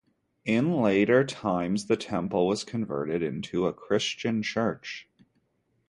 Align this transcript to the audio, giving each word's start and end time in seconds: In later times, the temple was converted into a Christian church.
In 0.45 0.77
later 0.81 1.23
times, 1.23 1.85
the 1.85 1.95
temple 1.95 2.47
was 2.47 2.63
converted 2.63 3.21
into 3.21 3.67
a 3.67 3.71
Christian 3.73 4.41
church. 4.41 5.07